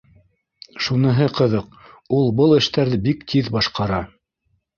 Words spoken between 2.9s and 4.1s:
бик тиҙ башҡара.